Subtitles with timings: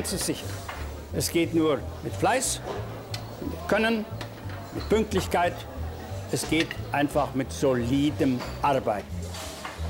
[0.00, 0.46] eins ist sicher.
[1.12, 2.62] Es geht nur mit Fleiß,
[3.42, 4.06] mit Können,
[4.74, 5.52] mit Pünktlichkeit.
[6.32, 9.06] Es geht einfach mit solidem Arbeiten.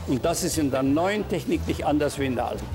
[0.09, 2.67] Und das ist in der neuen Technik nicht anders wie in der alten.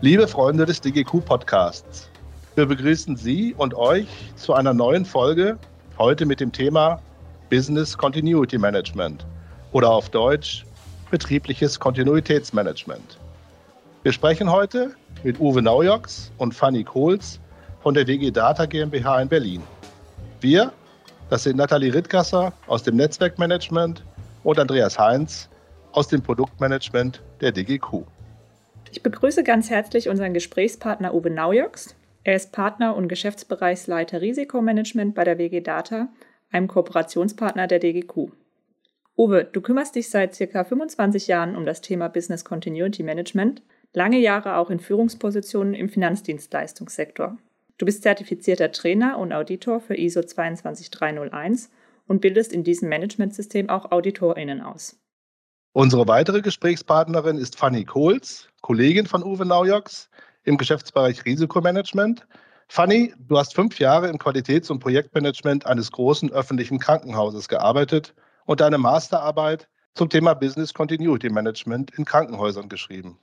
[0.00, 2.08] Liebe Freunde des DGQ Podcasts,
[2.54, 4.06] wir begrüßen Sie und euch
[4.36, 5.58] zu einer neuen Folge,
[5.98, 7.00] heute mit dem Thema
[7.50, 9.26] Business Continuity Management
[9.72, 10.64] oder auf Deutsch
[11.12, 13.18] betriebliches Kontinuitätsmanagement.
[14.02, 17.38] Wir sprechen heute mit Uwe Naujoks und Fanny Kohls
[17.82, 19.62] von der WG Data GmbH in Berlin.
[20.40, 20.72] Wir,
[21.28, 24.02] das sind Nathalie Rittgasser aus dem Netzwerkmanagement
[24.42, 25.50] und Andreas Heinz
[25.92, 28.04] aus dem Produktmanagement der DGQ.
[28.90, 31.94] Ich begrüße ganz herzlich unseren Gesprächspartner Uwe Naujoks.
[32.24, 36.08] Er ist Partner und Geschäftsbereichsleiter Risikomanagement bei der WG Data,
[36.50, 38.30] einem Kooperationspartner der DGQ.
[39.16, 44.18] Uwe, du kümmerst dich seit circa 25 Jahren um das Thema Business Continuity Management, lange
[44.18, 47.36] Jahre auch in Führungspositionen im Finanzdienstleistungssektor.
[47.76, 51.70] Du bist zertifizierter Trainer und Auditor für ISO 22301
[52.06, 54.98] und bildest in diesem Managementsystem auch AuditorInnen aus.
[55.72, 60.08] Unsere weitere Gesprächspartnerin ist Fanny Kohls, Kollegin von Uwe Naujoks
[60.44, 62.26] im Geschäftsbereich Risikomanagement.
[62.68, 68.14] Fanny, du hast fünf Jahre im Qualitäts- und Projektmanagement eines großen öffentlichen Krankenhauses gearbeitet
[68.46, 73.18] und deine Masterarbeit zum Thema Business Continuity Management in Krankenhäusern geschrieben.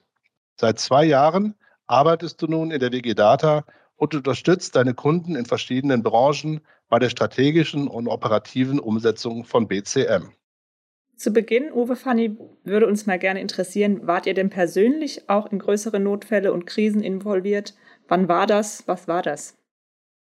[0.60, 1.56] Seit zwei Jahren
[1.88, 3.64] arbeitest du nun in der WG Data
[3.96, 10.32] und unterstützt deine Kunden in verschiedenen Branchen bei der strategischen und operativen Umsetzung von BCM.
[11.16, 15.60] Zu Beginn, Uwe Fanny, würde uns mal gerne interessieren, wart ihr denn persönlich auch in
[15.60, 17.74] größere Notfälle und Krisen involviert?
[18.08, 18.88] Wann war das?
[18.88, 19.59] Was war das?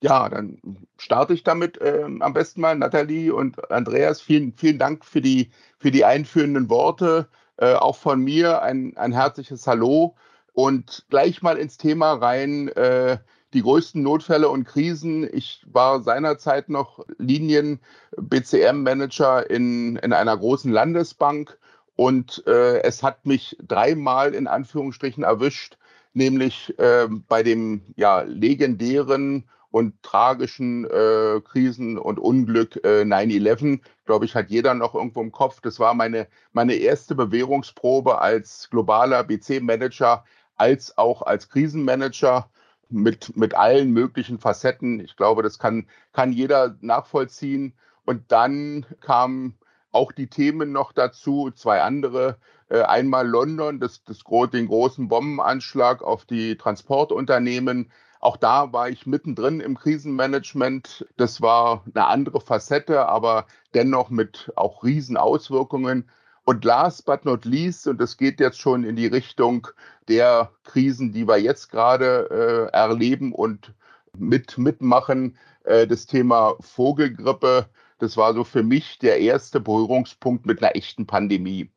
[0.06, 0.60] Ja, dann
[1.00, 2.78] starte ich damit äh, am besten mal.
[2.78, 7.28] Nathalie und Andreas, vielen, vielen Dank für die, für die einführenden Worte.
[7.58, 10.16] Äh, auch von mir ein, ein herzliches Hallo
[10.54, 12.68] und gleich mal ins Thema rein.
[12.68, 13.18] Äh,
[13.56, 15.28] die größten Notfälle und Krisen.
[15.34, 21.58] Ich war seinerzeit noch Linien-BCM-Manager in, in einer großen Landesbank
[21.96, 25.80] und äh, es hat mich dreimal in Anführungsstrichen erwischt,
[26.14, 34.24] nämlich äh, bei dem ja, legendären und tragischen äh, Krisen und Unglück äh, 9-11, glaube
[34.24, 35.60] ich, hat jeder noch irgendwo im Kopf.
[35.60, 40.24] Das war meine, meine erste Bewährungsprobe als globaler BC-Manager,
[40.56, 42.50] als auch als Krisenmanager
[42.88, 45.02] mit, mit allen möglichen Facetten.
[45.02, 47.74] Ich glaube, das kann, kann jeder nachvollziehen.
[48.06, 49.58] Und dann kamen
[49.92, 52.38] auch die Themen noch dazu, zwei andere.
[52.70, 54.20] Äh, einmal London, das, das,
[54.54, 57.92] den großen Bombenanschlag auf die Transportunternehmen.
[58.26, 61.06] Auch da war ich mittendrin im Krisenmanagement.
[61.16, 66.10] Das war eine andere Facette, aber dennoch mit auch Riesenauswirkungen.
[66.44, 69.68] Und last but not least, und das geht jetzt schon in die Richtung
[70.08, 73.76] der Krisen, die wir jetzt gerade äh, erleben und
[74.18, 77.68] mit, mitmachen, äh, das Thema Vogelgrippe.
[78.00, 81.70] Das war so für mich der erste Berührungspunkt mit einer echten Pandemie.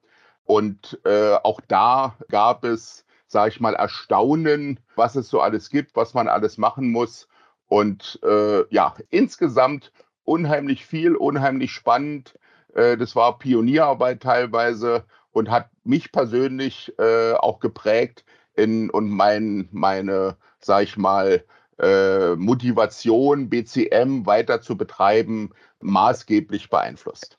[0.47, 5.95] Und äh, auch da gab es, sage ich mal, Erstaunen, was es so alles gibt,
[5.95, 7.29] was man alles machen muss.
[7.69, 9.93] Und äh, ja, insgesamt
[10.25, 12.35] unheimlich viel, unheimlich spannend
[12.75, 18.25] äh, das war Pionierarbeit teilweise und hat mich persönlich äh, auch geprägt
[18.55, 21.45] in, und mein, meine, sag ich mal,
[21.79, 25.51] äh, Motivation, BCM weiter zu betreiben,
[25.81, 27.39] maßgeblich beeinflusst.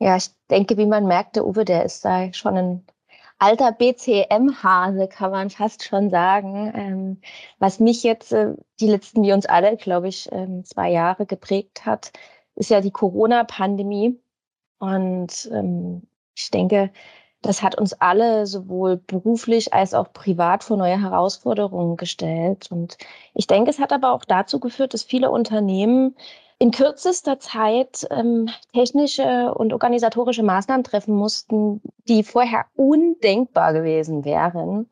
[0.00, 2.86] Ja, ich denke, wie man merkte, Uwe, der ist da schon ein
[3.38, 6.72] alter BCM-Hase, kann man fast schon sagen.
[6.74, 7.20] Ähm,
[7.58, 11.86] was mich jetzt äh, die letzten, wie uns alle, glaube ich, ähm, zwei Jahre geprägt
[11.86, 12.12] hat,
[12.56, 14.20] ist ja die Corona-Pandemie.
[14.78, 16.02] Und ähm,
[16.36, 16.92] ich denke,
[17.42, 22.70] das hat uns alle sowohl beruflich als auch privat vor neue Herausforderungen gestellt.
[22.70, 22.98] Und
[23.34, 26.16] ich denke, es hat aber auch dazu geführt, dass viele Unternehmen
[26.58, 34.90] in kürzester Zeit ähm, technische und organisatorische Maßnahmen treffen mussten, die vorher undenkbar gewesen wären.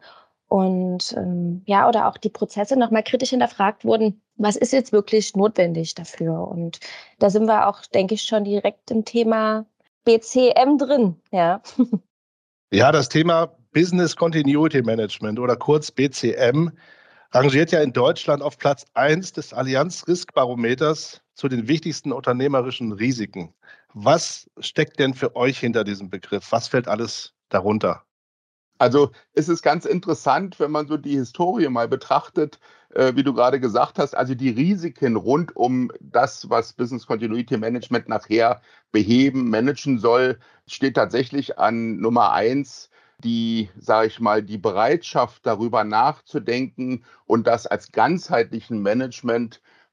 [0.48, 5.34] Und ähm, ja, oder auch die Prozesse nochmal kritisch hinterfragt wurden, was ist jetzt wirklich
[5.34, 6.46] notwendig dafür?
[6.46, 6.78] Und
[7.18, 9.66] da sind wir auch, denke ich, schon direkt im Thema
[10.04, 11.60] BCM drin, ja.
[12.72, 16.70] Ja, das Thema Business Continuity Management oder kurz BCM
[17.30, 23.54] rangiert ja in Deutschland auf Platz 1 des Allianz Riskbarometers zu den wichtigsten unternehmerischen Risiken.
[23.92, 26.50] Was steckt denn für euch hinter diesem Begriff?
[26.50, 28.02] Was fällt alles darunter?
[28.78, 32.58] Also es ist ganz interessant, wenn man so die Historie mal betrachtet,
[32.94, 37.56] äh, wie du gerade gesagt hast, also die Risiken rund um das, was Business Continuity
[37.56, 38.60] Management nachher
[38.92, 42.90] beheben, managen soll, steht tatsächlich an Nummer eins
[43.24, 48.82] die, sage ich mal, die Bereitschaft darüber nachzudenken und das als ganzheitlichen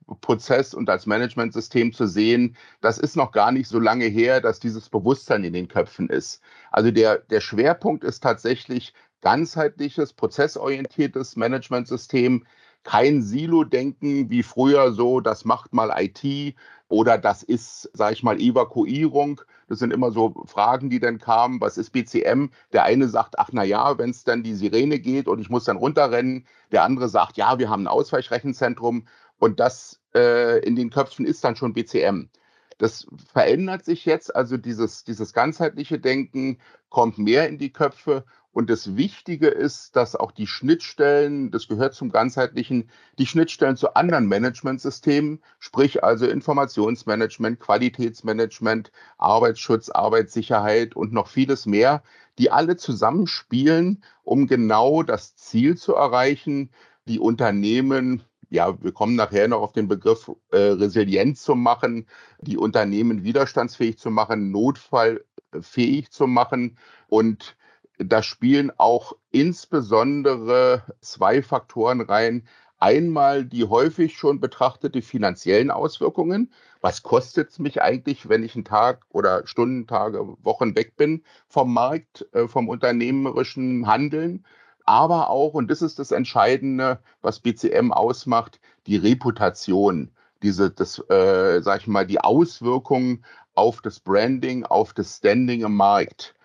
[0.07, 4.59] Managementprozess und als Managementsystem zu sehen, das ist noch gar nicht so lange her, dass
[4.59, 6.41] dieses Bewusstsein in den Köpfen ist.
[6.71, 12.45] Also der, der Schwerpunkt ist tatsächlich ganzheitliches, prozessorientiertes Managementsystem,
[12.83, 16.55] kein Silo-Denken wie früher so, das macht mal IT
[16.89, 19.39] oder das ist, sage ich mal, Evakuierung.
[19.69, 21.61] Das sind immer so Fragen, die dann kamen.
[21.61, 22.49] Was ist BCM?
[22.73, 25.63] Der eine sagt, ach na ja, wenn es dann die Sirene geht und ich muss
[25.63, 26.45] dann runterrennen.
[26.73, 29.05] Der andere sagt, ja, wir haben ein Ausweichrechenzentrum
[29.39, 32.29] und das äh, in den Köpfen ist dann schon BCM.
[32.77, 36.59] Das verändert sich jetzt, also dieses, dieses ganzheitliche Denken
[36.89, 41.95] kommt mehr in die Köpfe und das Wichtige ist, dass auch die Schnittstellen, das gehört
[41.95, 51.27] zum ganzheitlichen, die Schnittstellen zu anderen Managementsystemen, sprich also Informationsmanagement, Qualitätsmanagement, Arbeitsschutz, Arbeitssicherheit und noch
[51.27, 52.03] vieles mehr,
[52.37, 56.69] die alle zusammenspielen, um genau das Ziel zu erreichen,
[57.05, 58.23] die Unternehmen
[58.53, 62.05] ja, wir kommen nachher noch auf den Begriff äh, resilient zu machen,
[62.39, 66.77] die Unternehmen widerstandsfähig zu machen, notfallfähig zu machen
[67.07, 67.57] und
[67.97, 72.47] da spielen auch insbesondere zwei Faktoren rein.
[72.77, 76.51] Einmal die häufig schon betrachtete finanziellen Auswirkungen.
[76.81, 81.23] Was kostet es mich eigentlich, wenn ich einen Tag oder Stunden, Tage, Wochen weg bin
[81.47, 84.45] vom Markt, äh, vom unternehmerischen Handeln?
[84.85, 91.61] Aber auch, und das ist das Entscheidende, was BCM ausmacht, die Reputation, diese, das, äh,
[91.61, 93.23] sag ich mal, die Auswirkungen
[93.55, 96.35] auf das Branding, auf das Standing im Markt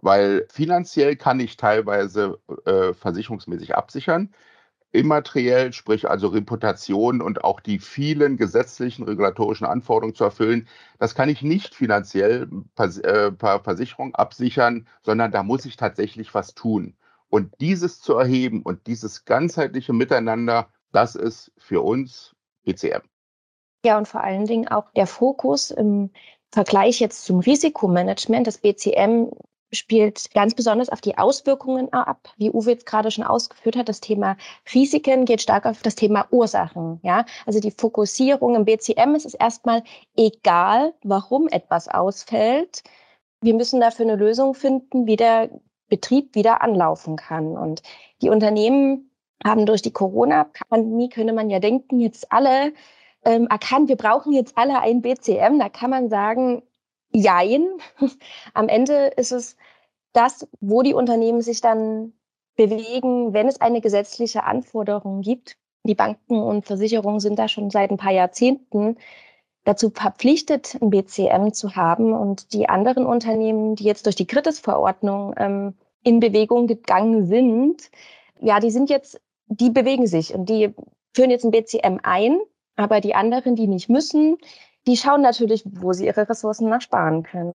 [0.00, 4.32] weil finanziell kann ich teilweise äh, versicherungsmäßig absichern.
[4.92, 10.66] Immateriell, sprich also Reputation und auch die vielen gesetzlichen, regulatorischen Anforderungen zu erfüllen,
[10.98, 16.32] das kann ich nicht finanziell per, äh, per Versicherung absichern, sondern da muss ich tatsächlich
[16.34, 16.96] was tun.
[17.30, 22.34] Und dieses zu erheben und dieses ganzheitliche Miteinander, das ist für uns
[22.64, 23.02] BCM.
[23.84, 26.10] Ja, und vor allen Dingen auch der Fokus im
[26.50, 28.46] Vergleich jetzt zum Risikomanagement.
[28.46, 29.30] Das BCM
[29.72, 32.30] spielt ganz besonders auf die Auswirkungen ab.
[32.38, 34.36] Wie Uwe jetzt gerade schon ausgeführt hat, das Thema
[34.74, 37.00] Risiken geht stark auf das Thema Ursachen.
[37.02, 39.82] Ja, also die Fokussierung im BCM ist es erstmal
[40.16, 42.82] egal, warum etwas ausfällt.
[43.42, 45.50] Wir müssen dafür eine Lösung finden, wie der
[45.88, 47.56] Betrieb wieder anlaufen kann.
[47.56, 47.82] Und
[48.22, 49.10] die Unternehmen
[49.44, 52.72] haben durch die Corona-Pandemie, könnte man ja denken, jetzt alle
[53.24, 55.58] ähm, erkannt, wir brauchen jetzt alle ein BCM.
[55.58, 56.62] Da kann man sagen,
[57.12, 57.66] Jein.
[58.54, 59.56] Am Ende ist es
[60.12, 62.12] das, wo die Unternehmen sich dann
[62.56, 65.56] bewegen, wenn es eine gesetzliche Anforderung gibt.
[65.84, 68.96] Die Banken und Versicherungen sind da schon seit ein paar Jahrzehnten
[69.68, 72.14] dazu verpflichtet, ein BCM zu haben.
[72.14, 77.90] Und die anderen Unternehmen, die jetzt durch die Kritis-Verordnung ähm, in Bewegung gegangen sind,
[78.40, 80.74] ja, die sind jetzt, die bewegen sich und die
[81.14, 82.38] führen jetzt ein BCM ein.
[82.76, 84.38] Aber die anderen, die nicht müssen,
[84.86, 87.52] die schauen natürlich, wo sie ihre Ressourcen nachsparen können.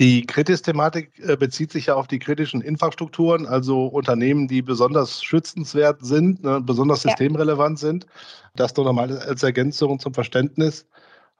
[0.00, 6.04] Die Kritis-Thematik äh, bezieht sich ja auf die kritischen Infrastrukturen, also Unternehmen, die besonders schützenswert
[6.04, 7.88] sind, ne, besonders systemrelevant ja.
[7.88, 8.06] sind.
[8.54, 10.86] Das nur nochmal als Ergänzung zum Verständnis.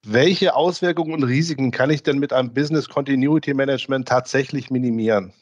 [0.05, 5.33] Welche Auswirkungen und Risiken kann ich denn mit einem Business Continuity Management tatsächlich minimieren?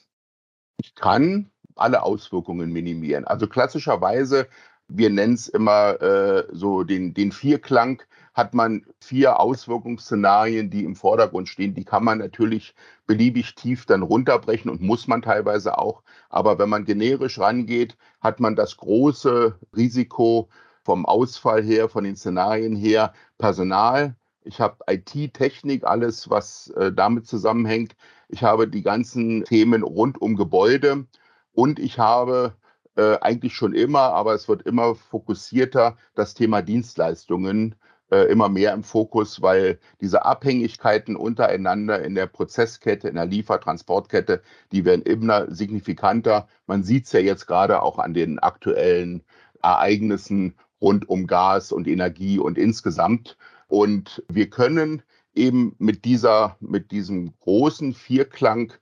[0.78, 3.24] Ich kann alle Auswirkungen minimieren.
[3.24, 4.46] Also klassischerweise,
[4.88, 8.02] wir nennen es immer äh, so den, den Vierklang
[8.36, 11.74] hat man vier Auswirkungsszenarien, die im Vordergrund stehen.
[11.74, 12.74] Die kann man natürlich
[13.06, 16.02] beliebig tief dann runterbrechen und muss man teilweise auch.
[16.28, 20.50] Aber wenn man generisch rangeht, hat man das große Risiko
[20.84, 24.14] vom Ausfall her, von den Szenarien her, Personal.
[24.44, 27.96] Ich habe IT-Technik, alles, was äh, damit zusammenhängt.
[28.28, 31.06] Ich habe die ganzen Themen rund um Gebäude
[31.54, 32.54] und ich habe
[32.96, 37.76] äh, eigentlich schon immer, aber es wird immer fokussierter, das Thema Dienstleistungen
[38.10, 44.42] äh, immer mehr im Fokus, weil diese Abhängigkeiten untereinander in der Prozesskette, in der Liefertransportkette,
[44.72, 46.48] die werden immer signifikanter.
[46.66, 49.22] Man sieht es ja jetzt gerade auch an den aktuellen
[49.62, 53.36] Ereignissen rund um Gas und Energie und insgesamt.
[53.68, 55.02] Und wir können
[55.34, 58.72] eben mit dieser, mit diesem großen Vierklang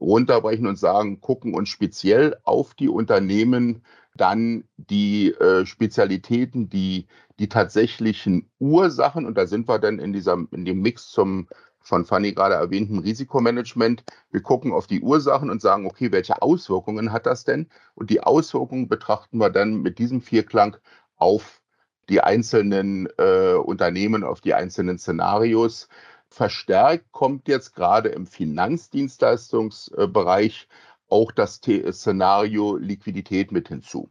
[0.00, 3.82] runterbrechen und sagen, gucken uns speziell auf die Unternehmen
[4.16, 7.06] dann die äh, Spezialitäten, die,
[7.40, 11.48] die tatsächlichen Ursachen, und da sind wir dann in, dieser, in dem Mix zum
[11.82, 14.04] von Fanny gerade erwähnten Risikomanagement.
[14.30, 17.70] Wir gucken auf die Ursachen und sagen, okay, welche Auswirkungen hat das denn?
[17.94, 20.76] Und die Auswirkungen betrachten wir dann mit diesem Vierklang
[21.16, 21.62] auf
[22.10, 25.88] die einzelnen äh, Unternehmen, auf die einzelnen Szenarios.
[26.28, 30.68] Verstärkt kommt jetzt gerade im Finanzdienstleistungsbereich
[31.08, 34.10] auch das Szenario Liquidität mit hinzu.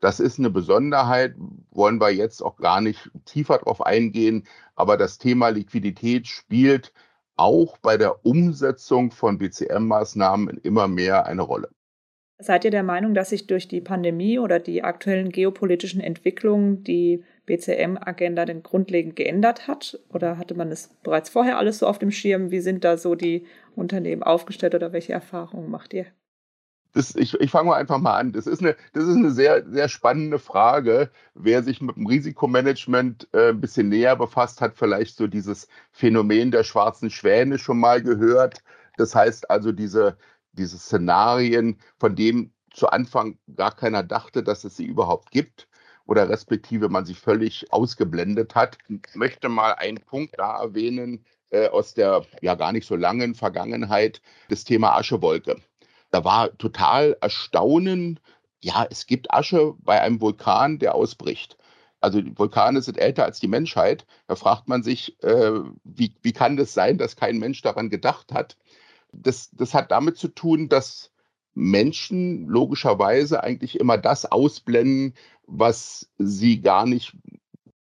[0.00, 1.34] Das ist eine Besonderheit,
[1.70, 6.92] wollen wir jetzt auch gar nicht tiefer drauf eingehen, aber das Thema Liquidität spielt
[7.36, 11.70] auch bei der Umsetzung von BCM-Maßnahmen immer mehr eine Rolle.
[12.40, 17.24] Seid ihr der Meinung, dass sich durch die Pandemie oder die aktuellen geopolitischen Entwicklungen die
[17.46, 19.98] BCM-Agenda denn grundlegend geändert hat?
[20.08, 22.52] Oder hatte man es bereits vorher alles so auf dem Schirm?
[22.52, 26.06] Wie sind da so die Unternehmen aufgestellt oder welche Erfahrungen macht ihr?
[26.94, 28.32] Das, ich, ich fange mal einfach mal an.
[28.32, 31.10] Das ist eine, das ist eine sehr, sehr spannende Frage.
[31.34, 36.50] Wer sich mit dem Risikomanagement äh, ein bisschen näher befasst, hat vielleicht so dieses Phänomen
[36.50, 38.62] der schwarzen Schwäne schon mal gehört.
[38.96, 40.16] Das heißt also diese,
[40.52, 45.68] diese Szenarien, von denen zu Anfang gar keiner dachte, dass es sie überhaupt gibt
[46.06, 48.78] oder respektive man sie völlig ausgeblendet hat.
[48.88, 53.34] Ich möchte mal einen Punkt da erwähnen äh, aus der ja gar nicht so langen
[53.34, 55.56] Vergangenheit, das Thema Aschewolke.
[56.10, 58.20] Da war total Erstaunen,
[58.60, 61.56] ja, es gibt Asche bei einem Vulkan, der ausbricht.
[62.00, 64.06] Also die Vulkane sind älter als die Menschheit.
[64.26, 68.32] Da fragt man sich, äh, wie, wie kann das sein, dass kein Mensch daran gedacht
[68.32, 68.56] hat?
[69.12, 71.10] Das, das hat damit zu tun, dass
[71.54, 75.14] Menschen logischerweise eigentlich immer das ausblenden,
[75.46, 77.16] was sie gar nicht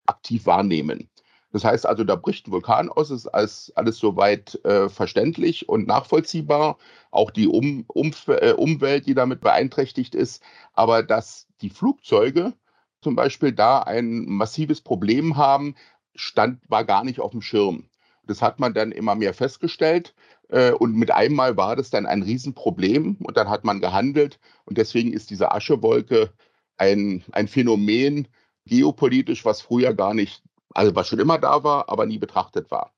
[0.05, 1.10] aktiv wahrnehmen.
[1.53, 5.88] Das heißt also, da bricht ein Vulkan aus, ist alles, alles soweit äh, verständlich und
[5.88, 6.77] nachvollziehbar.
[7.13, 10.43] Auch die um, um, äh, Umwelt, die damit beeinträchtigt ist.
[10.74, 12.53] Aber dass die Flugzeuge
[13.01, 15.75] zum Beispiel da ein massives Problem haben,
[16.15, 17.89] stand, war gar nicht auf dem Schirm.
[18.25, 20.15] Das hat man dann immer mehr festgestellt.
[20.50, 24.39] Äh, und mit einmal war das dann ein Riesenproblem und dann hat man gehandelt.
[24.65, 26.34] Und deswegen ist diese Aschewolke
[26.77, 28.27] ein, ein Phänomen
[28.65, 30.43] geopolitisch, was früher gar nicht
[30.74, 32.93] also was schon immer da war, aber nie betrachtet war.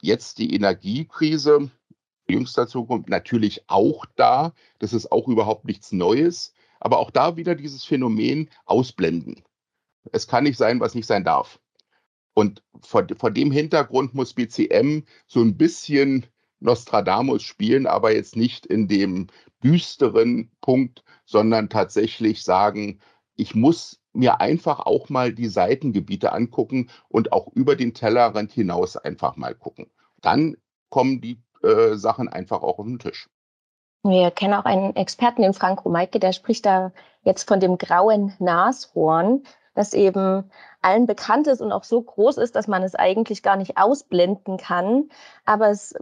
[0.00, 1.70] Jetzt die Energiekrise,
[2.32, 4.52] jüngster Zukunft, natürlich auch da.
[4.78, 6.54] Das ist auch überhaupt nichts Neues.
[6.80, 9.44] Aber auch da wieder dieses Phänomen ausblenden.
[10.10, 11.60] Es kann nicht sein, was nicht sein darf.
[12.34, 16.26] Und vor, vor dem Hintergrund muss BCM so ein bisschen
[16.60, 19.26] Nostradamus spielen, aber jetzt nicht in dem
[19.62, 23.00] düsteren Punkt, sondern tatsächlich sagen,
[23.36, 28.96] ich muss mir einfach auch mal die Seitengebiete angucken und auch über den Tellerrand hinaus
[28.96, 29.90] einfach mal gucken.
[30.20, 30.56] Dann
[30.90, 33.28] kommen die äh, Sachen einfach auch auf den Tisch.
[34.04, 36.92] Wir kennen auch einen Experten, den Frank Romeike, der spricht da
[37.22, 40.50] jetzt von dem grauen Nashorn, das eben
[40.80, 44.56] allen bekannt ist und auch so groß ist, dass man es eigentlich gar nicht ausblenden
[44.56, 45.08] kann.
[45.44, 45.94] Aber es,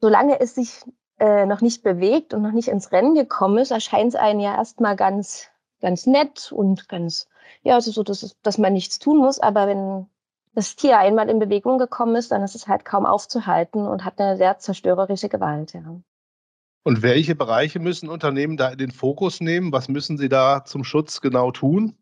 [0.00, 0.82] solange es sich
[1.18, 4.56] äh, noch nicht bewegt und noch nicht ins Rennen gekommen ist, erscheint es einem ja
[4.56, 7.28] erstmal ganz ganz nett und ganz,
[7.62, 9.38] ja, also so, dass, dass man nichts tun muss.
[9.38, 10.06] Aber wenn
[10.58, 14.18] das Tier einmal in Bewegung gekommen ist, dann ist es halt kaum aufzuhalten und hat
[14.18, 15.72] eine sehr zerstörerische Gewalt.
[15.72, 16.00] Ja.
[16.82, 19.70] Und welche Bereiche müssen Unternehmen da in den Fokus nehmen?
[19.70, 21.96] Was müssen sie da zum Schutz genau tun?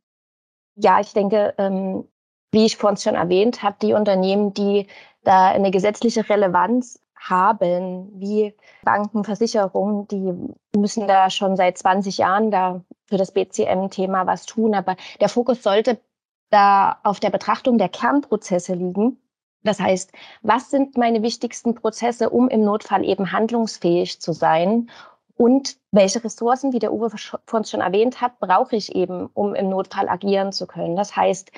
[0.74, 2.08] Ja, ich denke, ähm,
[2.50, 4.86] wie ich vorhin schon erwähnt habe, die Unternehmen, die
[5.22, 10.32] da eine gesetzliche Relevanz haben, wie Banken, Versicherungen, die
[10.74, 14.74] müssen da schon seit 20 Jahren da für das BCM-Thema was tun.
[14.74, 16.00] Aber der Fokus sollte
[16.50, 19.18] da auf der Betrachtung der Kernprozesse liegen.
[19.62, 20.12] Das heißt,
[20.42, 24.90] was sind meine wichtigsten Prozesse, um im Notfall eben handlungsfähig zu sein?
[25.36, 27.10] Und welche Ressourcen, wie der Uwe
[27.46, 30.96] vorhin schon erwähnt hat, brauche ich eben, um im Notfall agieren zu können?
[30.96, 31.50] Das heißt,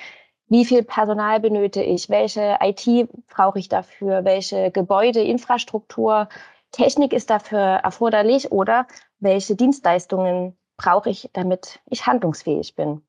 [0.47, 2.09] wie viel Personal benötige ich?
[2.09, 4.25] Welche IT brauche ich dafür?
[4.25, 6.27] Welche Gebäude, Infrastruktur,
[6.71, 8.51] Technik ist dafür erforderlich?
[8.51, 8.87] Oder
[9.19, 13.03] welche Dienstleistungen brauche ich, damit ich handlungsfähig bin.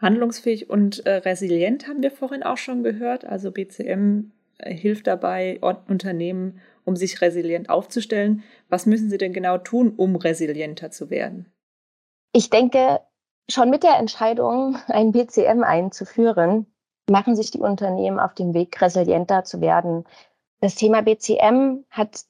[0.00, 3.24] Handlungsfähig und äh, resilient haben wir vorhin auch schon gehört.
[3.24, 8.42] Also BCM äh, hilft dabei Unternehmen, um sich resilient aufzustellen.
[8.68, 11.52] Was müssen sie denn genau tun, um resilienter zu werden?
[12.32, 13.00] Ich denke,
[13.50, 16.66] schon mit der Entscheidung, ein BCM einzuführen,
[17.10, 20.04] machen sich die Unternehmen auf den Weg, resilienter zu werden.
[20.60, 22.24] Das Thema BCM hat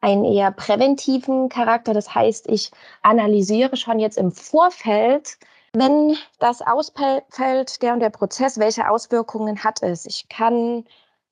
[0.00, 1.94] einen eher präventiven Charakter.
[1.94, 2.70] Das heißt, ich
[3.02, 5.38] analysiere schon jetzt im Vorfeld,
[5.72, 10.06] wenn das ausfällt, der und der Prozess, welche Auswirkungen hat es?
[10.06, 10.84] Ich kann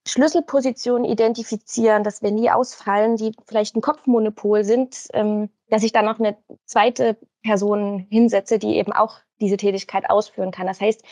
[0.07, 6.05] Schlüsselpositionen identifizieren, dass wenn die ausfallen, die vielleicht ein Kopfmonopol sind, ähm, dass ich dann
[6.05, 10.67] noch eine zweite Person hinsetze, die eben auch diese Tätigkeit ausführen kann.
[10.67, 11.03] Das heißt,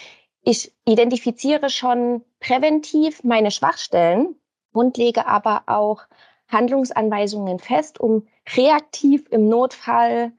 [0.43, 4.37] ich identifiziere schon präventiv meine Schwachstellen
[4.73, 6.03] und lege aber auch
[6.49, 10.33] Handlungsanweisungen fest, um reaktiv im Notfall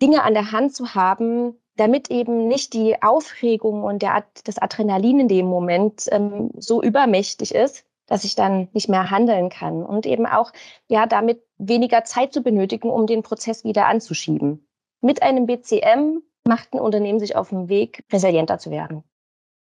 [0.00, 5.20] Dinge an der Hand zu haben, damit eben nicht die Aufregung und der, das Adrenalin
[5.20, 9.84] in dem Moment ähm, so übermächtig ist, dass ich dann nicht mehr handeln kann.
[9.84, 10.52] Und eben auch,
[10.88, 14.66] ja, damit weniger Zeit zu benötigen, um den Prozess wieder anzuschieben.
[15.00, 19.04] Mit einem BCM macht ein Unternehmen sich auf den Weg, resilienter zu werden.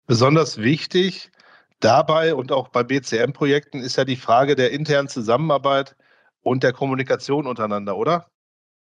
[0.06, 1.32] Besonders wichtig
[1.80, 5.96] dabei und auch bei BCM-Projekten ist ja die Frage der internen Zusammenarbeit
[6.42, 8.28] und der Kommunikation untereinander, oder?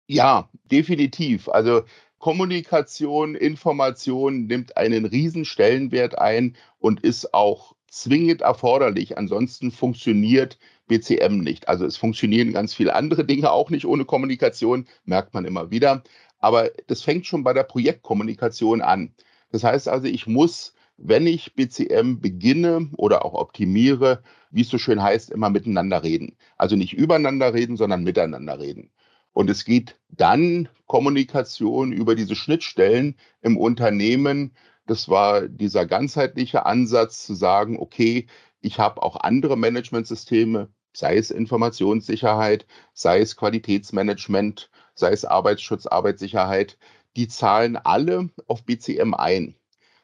[0.08, 1.50] Ja, definitiv.
[1.50, 1.84] Also
[2.20, 9.18] Kommunikation, Information nimmt einen riesen Stellenwert ein und ist auch zwingend erforderlich.
[9.18, 11.68] Ansonsten funktioniert BCM nicht.
[11.68, 16.04] Also es funktionieren ganz viele andere Dinge auch nicht ohne Kommunikation, merkt man immer wieder.
[16.40, 19.14] Aber das fängt schon bei der Projektkommunikation an.
[19.52, 24.78] Das heißt also, ich muss, wenn ich BCM beginne oder auch optimiere, wie es so
[24.78, 26.36] schön heißt, immer miteinander reden.
[26.58, 28.92] Also nicht übereinander reden, sondern miteinander reden.
[29.40, 34.54] Und es geht dann Kommunikation über diese Schnittstellen im Unternehmen.
[34.86, 38.28] Das war dieser ganzheitliche Ansatz zu sagen, okay,
[38.60, 46.78] ich habe auch andere Managementsysteme, sei es Informationssicherheit, sei es Qualitätsmanagement, sei es Arbeitsschutz, Arbeitssicherheit,
[47.16, 49.56] die zahlen alle auf BCM ein.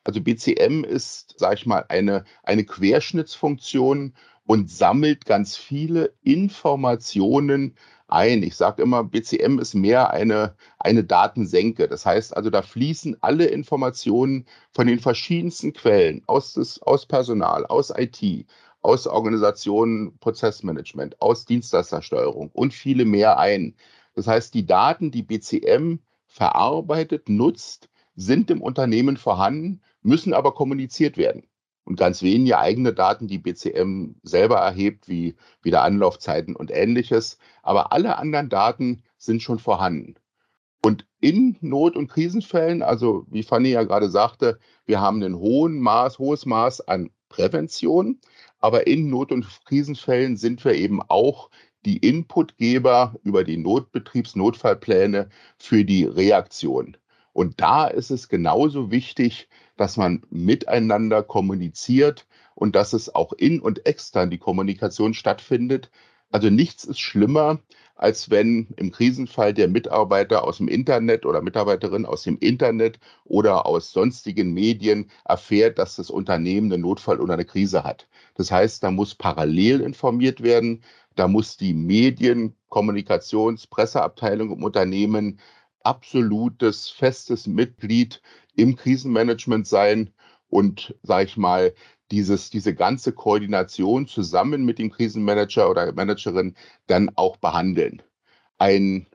[0.06, 4.13] Also BCM ist, sage ich mal, eine, eine Querschnittsfunktion
[4.46, 7.75] und sammelt ganz viele Informationen
[8.08, 8.44] ein.
[8.44, 11.88] Ich sage immer, BCM ist mehr eine, eine Datensenke.
[11.88, 17.66] Das heißt also, da fließen alle Informationen von den verschiedensten Quellen aus, des, aus Personal,
[17.66, 18.48] aus IT,
[18.82, 23.76] aus Organisationen, Prozessmanagement, aus Dienstleistersteuerung und viele mehr ein.
[24.14, 31.18] Das heißt, die Daten, die BCM verarbeitet, nutzt, sind im Unternehmen vorhanden, müssen aber kommuniziert
[31.18, 31.48] werden.
[31.86, 37.38] Und ganz wenige eigene Daten, die BCM selber erhebt, wie wieder Anlaufzeiten und ähnliches.
[37.62, 40.15] Aber alle anderen Daten sind schon vorhanden.
[40.84, 45.80] Und in Not- und Krisenfällen, also wie Fanny ja gerade sagte, wir haben ein hohen
[45.80, 48.20] Maß, hohes Maß an Prävention,
[48.60, 51.50] aber in Not- und Krisenfällen sind wir eben auch
[51.86, 56.98] die Inputgeber über die Notbetriebsnotfallpläne für die Reaktion.
[57.36, 63.60] Und da ist es genauso wichtig, dass man miteinander kommuniziert und dass es auch in
[63.60, 65.92] und extern die Kommunikation stattfindet.
[66.32, 67.60] Also nichts ist schlimmer,
[67.96, 73.66] als wenn im Krisenfall der Mitarbeiter aus dem Internet oder Mitarbeiterin aus dem Internet oder
[73.66, 78.08] aus sonstigen Medien erfährt, dass das Unternehmen einen Notfall oder eine Krise hat.
[78.36, 80.84] Das heißt, da muss parallel informiert werden,
[81.18, 85.42] da muss die Medien, Kommunikations-, Presseabteilung im Unternehmen
[85.86, 88.22] absolutes, festes Mitglied
[88.56, 90.12] im Krisenmanagement sein
[90.50, 91.74] und, sage ich mal,
[92.12, 96.56] dieses, diese ganze Koordination zusammen mit dem Krisenmanager oder Managerin
[96.88, 98.02] dann auch behandeln.
[98.58, 99.08] Ein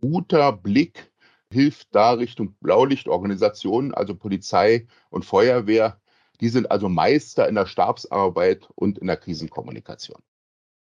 [0.00, 1.12] guter Blick
[1.52, 6.00] hilft da Richtung Blaulichtorganisationen, also Polizei und Feuerwehr.
[6.40, 10.22] Die sind also Meister in der Stabsarbeit und in der Krisenkommunikation.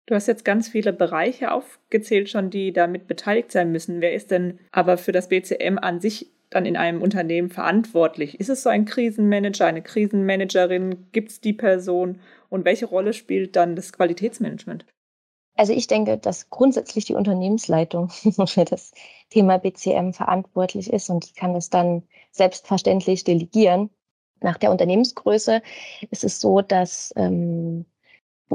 [0.08, 4.02] Du hast jetzt ganz viele Bereiche aufgezählt schon, die damit beteiligt sein müssen.
[4.02, 8.40] Wer ist denn aber für das BCM an sich dann in einem Unternehmen verantwortlich?
[8.40, 11.08] Ist es so ein Krisenmanager, eine Krisenmanagerin?
[11.12, 12.20] Gibt es die Person?
[12.50, 14.86] Und welche Rolle spielt dann das Qualitätsmanagement?
[15.56, 18.10] Also ich denke, dass grundsätzlich die Unternehmensleitung
[18.48, 18.92] für das
[19.30, 23.90] Thema BCM verantwortlich ist und die kann es dann selbstverständlich delegieren.
[24.42, 25.62] Nach der Unternehmensgröße
[26.10, 27.86] ist es so, dass ähm,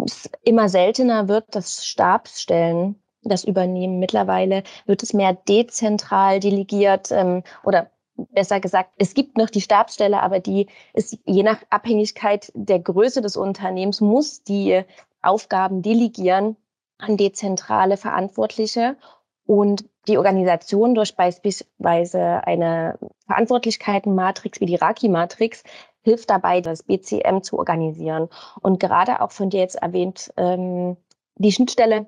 [0.05, 3.99] es immer seltener wird, dass Stabsstellen das übernehmen.
[3.99, 10.23] Mittlerweile wird es mehr dezentral delegiert ähm, oder besser gesagt, es gibt noch die Stabsstelle,
[10.23, 14.83] aber die ist je nach Abhängigkeit der Größe des Unternehmens, muss die
[15.23, 16.57] Aufgaben delegieren
[16.99, 18.97] an dezentrale Verantwortliche
[19.45, 25.63] und die Organisation durch beispielsweise eine Verantwortlichkeitenmatrix wie die Raki-Matrix
[26.07, 28.29] hilft dabei, das BCM zu organisieren.
[28.63, 30.97] Und gerade auch von dir jetzt erwähnt, ähm,
[31.35, 32.07] die Schnittstelle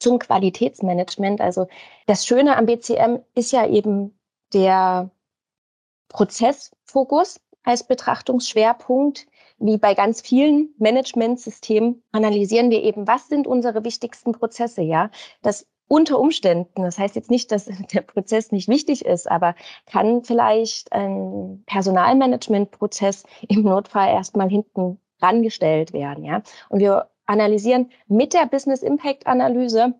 [0.00, 1.42] zum Qualitätsmanagement.
[1.42, 1.66] Also
[2.06, 4.18] das Schöne am BCM ist ja eben
[4.54, 5.10] der
[6.08, 9.26] Prozessfokus als Betrachtungsschwerpunkt.
[9.58, 15.10] Wie bei ganz vielen Managementsystemen analysieren wir eben, was sind unsere wichtigsten Prozesse, ja?
[15.42, 19.54] Das unter Umständen, das heißt jetzt nicht, dass der Prozess nicht wichtig ist, aber
[19.86, 26.42] kann vielleicht ein Personalmanagementprozess im Notfall erstmal hinten rangestellt werden, ja?
[26.68, 29.94] Und wir analysieren mit der Business Impact Analyse,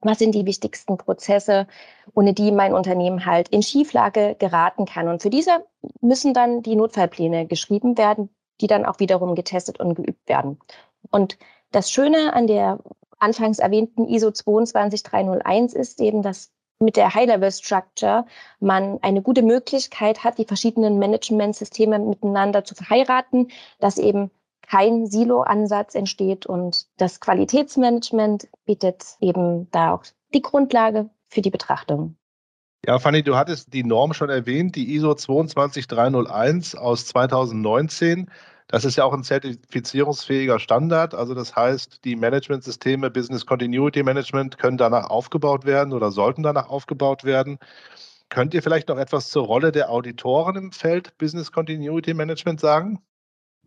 [0.00, 1.66] was sind die wichtigsten Prozesse,
[2.14, 5.08] ohne die mein Unternehmen halt in Schieflage geraten kann.
[5.08, 5.64] Und für diese
[6.00, 8.28] müssen dann die Notfallpläne geschrieben werden,
[8.60, 10.58] die dann auch wiederum getestet und geübt werden.
[11.10, 11.38] Und
[11.70, 12.80] das Schöne an der
[13.22, 18.26] anfangs erwähnten ISO 22301 ist eben, dass mit der High-Level-Structure
[18.60, 24.30] man eine gute Möglichkeit hat, die verschiedenen Management-Systeme miteinander zu verheiraten, dass eben
[24.68, 30.04] kein Silo-Ansatz entsteht und das Qualitätsmanagement bietet eben da auch
[30.34, 32.16] die Grundlage für die Betrachtung.
[32.84, 38.28] Ja, Fanny, du hattest die Norm schon erwähnt, die ISO 22301 aus 2019.
[38.68, 41.14] Das ist ja auch ein zertifizierungsfähiger Standard.
[41.14, 46.68] Also das heißt, die Managementsysteme Business Continuity Management können danach aufgebaut werden oder sollten danach
[46.68, 47.58] aufgebaut werden.
[48.28, 53.02] Könnt ihr vielleicht noch etwas zur Rolle der Auditoren im Feld Business Continuity Management sagen?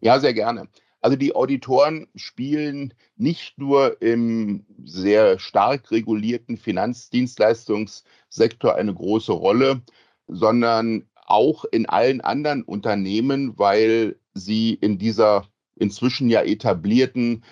[0.02, 0.68] Ja, sehr gerne.
[1.02, 9.84] Also die Auditoren spielen nicht nur im sehr stark regulierten Finanzdienstleistungssektor eine große Rolle,
[10.28, 17.44] sondern auch in allen anderen Unternehmen, weil sie in dieser inzwischen ja etablierten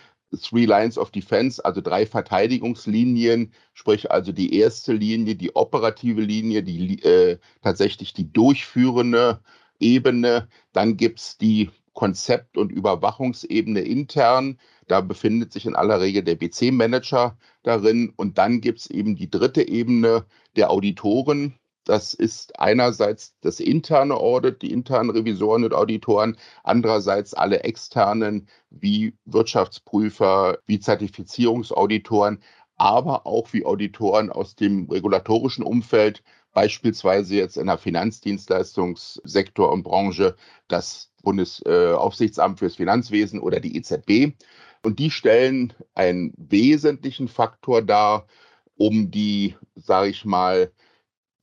[0.41, 6.63] Three Lines of Defense, also drei Verteidigungslinien, sprich also die erste Linie, die operative Linie,
[6.63, 9.41] die äh, tatsächlich die durchführende
[9.80, 10.48] Ebene.
[10.72, 14.60] Dann gibt es die Konzept- und Überwachungsebene intern.
[14.88, 18.12] Da befindet sich in aller Regel der BC-Manager darin.
[18.15, 21.60] Und dann gibt es eben die dritte Ebene der Auditoren.
[21.86, 29.15] Das ist einerseits das interne Audit, die internen Revisoren und Auditoren, andererseits alle externen wie
[29.26, 32.41] Wirtschaftsprüfer, wie Zertifizierungsauditoren,
[32.78, 40.36] aber auch wie Auditoren aus dem regulatorischen Umfeld, beispielsweise jetzt in der Finanzdienstleistungssektor und Branche,
[40.67, 44.34] das Bundesaufsichtsamt fürs Finanzwesen oder die EZB.
[44.84, 48.28] Und die stellen einen wesentlichen Faktor dar,
[48.76, 50.72] um die, sage ich mal,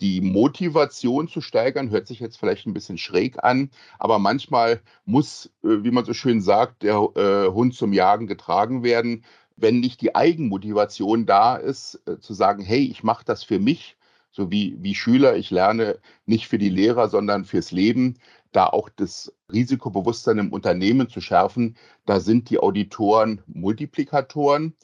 [0.00, 5.46] die Motivation zu steigern, hört sich jetzt vielleicht ein bisschen schräg an, aber manchmal muss,
[5.62, 9.24] äh, wie man so schön sagt, der äh, Hund zum Jagen getragen werden.
[9.56, 13.96] Wenn nicht die Eigenmotivation da ist, äh, zu sagen, hey, ich mache das für mich,
[14.30, 18.18] so wie, wie Schüler, ich lerne nicht für die Lehrer, sondern fürs Leben,
[18.52, 21.76] da auch das Risikobewusstsein im Unternehmen zu schärfen.
[22.06, 24.74] Da sind die Auditoren Multiplikatoren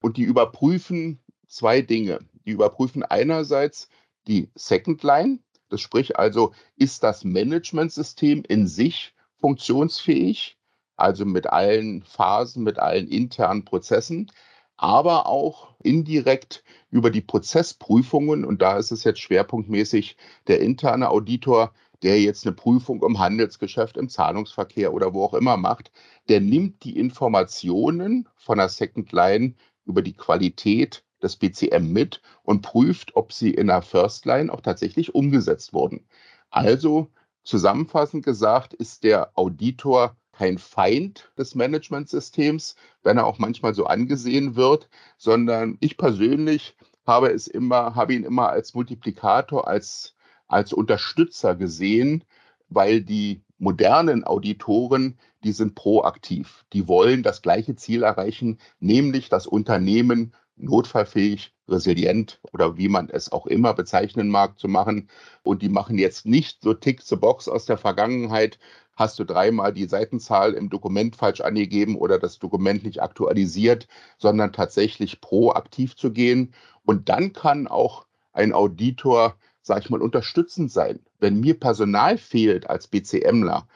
[0.00, 2.20] und die überprüfen zwei Dinge.
[2.44, 3.88] Die überprüfen einerseits
[4.26, 10.58] die Second Line, das sprich also, ist das Managementsystem in sich funktionsfähig,
[10.96, 14.30] also mit allen Phasen, mit allen internen Prozessen,
[14.76, 18.44] aber auch indirekt über die Prozessprüfungen.
[18.44, 23.96] Und da ist es jetzt schwerpunktmäßig der interne Auditor, der jetzt eine Prüfung im Handelsgeschäft,
[23.96, 25.90] im Zahlungsverkehr oder wo auch immer macht,
[26.28, 29.54] der nimmt die Informationen von der Second Line
[29.86, 34.60] über die Qualität des BCM mit und prüft, ob sie in der First Line auch
[34.60, 36.06] tatsächlich umgesetzt wurden.
[36.50, 37.10] Also
[37.42, 44.54] zusammenfassend gesagt ist der Auditor kein Feind des Managementsystems, wenn er auch manchmal so angesehen
[44.54, 50.14] wird, sondern ich persönlich habe es immer, habe ihn immer als Multiplikator, als,
[50.46, 52.24] als Unterstützer gesehen,
[52.68, 56.64] weil die modernen Auditoren, die sind proaktiv.
[56.72, 63.32] Die wollen das gleiche Ziel erreichen, nämlich das Unternehmen notfallfähig, resilient oder wie man es
[63.32, 65.08] auch immer bezeichnen mag, zu machen.
[65.42, 68.58] Und die machen jetzt nicht so Tick the Box aus der Vergangenheit,
[68.96, 73.86] hast du dreimal die Seitenzahl im Dokument falsch angegeben oder das Dokument nicht aktualisiert,
[74.18, 76.54] sondern tatsächlich proaktiv zu gehen.
[76.84, 81.00] Und dann kann auch ein Auditor, sag ich mal, unterstützend sein.
[81.20, 83.66] Wenn mir Personal fehlt als BCMler,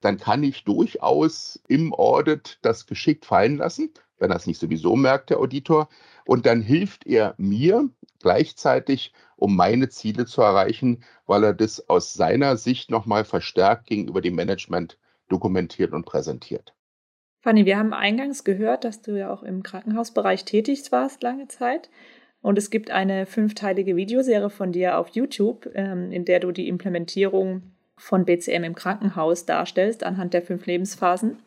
[0.00, 5.30] dann kann ich durchaus im Audit das geschickt fallen lassen, wenn es nicht sowieso merkt,
[5.30, 5.88] der Auditor.
[6.30, 7.90] Und dann hilft er mir
[8.22, 14.20] gleichzeitig, um meine Ziele zu erreichen, weil er das aus seiner Sicht nochmal verstärkt gegenüber
[14.20, 14.96] dem Management
[15.28, 16.72] dokumentiert und präsentiert.
[17.40, 21.90] Fanny, wir haben eingangs gehört, dass du ja auch im Krankenhausbereich tätig warst lange Zeit.
[22.42, 26.68] Und es gibt eine fünfteilige Videoserie von dir auf YouTube, ähm, in der du die
[26.68, 31.38] Implementierung von BCM im Krankenhaus darstellst anhand der fünf Lebensphasen.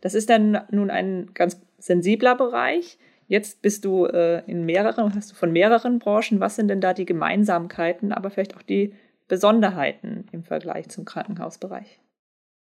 [0.00, 2.96] Das ist dann nun ein ganz sensibler Bereich.
[3.30, 6.40] Jetzt bist du äh, in mehreren, hast du von mehreren Branchen.
[6.40, 8.92] Was sind denn da die Gemeinsamkeiten, aber vielleicht auch die
[9.28, 12.00] Besonderheiten im Vergleich zum Krankenhausbereich?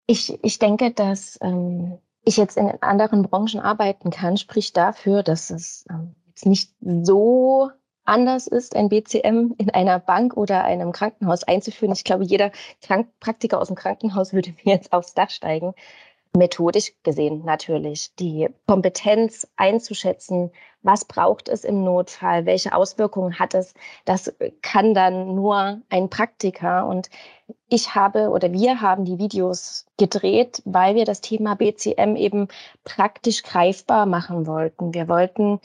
[0.08, 5.50] Ich, ich denke, dass ähm, ich jetzt in anderen Branchen arbeiten kann, spricht dafür, dass
[5.50, 7.70] es ähm, jetzt nicht so
[8.04, 11.92] anders ist, ein BCM in einer Bank oder einem Krankenhaus einzuführen.
[11.92, 12.50] Ich glaube, jeder
[12.82, 15.74] Krank Praktiker aus dem Krankenhaus würde mir jetzt aufs Dach steigen
[16.36, 20.50] methodisch gesehen natürlich, die Kompetenz einzuschätzen,
[20.82, 26.86] was braucht es im Notfall, welche Auswirkungen hat es, das kann dann nur ein Praktiker.
[26.86, 27.10] Und
[27.68, 32.48] ich habe oder wir haben die Videos gedreht, weil wir das Thema BCM eben
[32.84, 34.94] praktisch greifbar machen wollten.
[34.94, 35.60] Wir wollten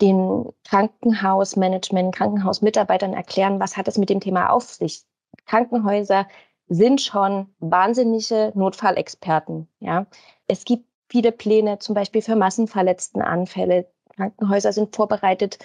[0.00, 5.04] den Krankenhausmanagement, Krankenhausmitarbeitern erklären, was hat es mit dem Thema auf sich.
[5.46, 6.26] Krankenhäuser
[6.68, 9.68] sind schon wahnsinnige Notfallexperten.
[9.80, 10.06] Ja,
[10.48, 13.88] es gibt viele Pläne, zum Beispiel für Massenverletztenanfälle.
[14.16, 15.58] Krankenhäuser sind vorbereitet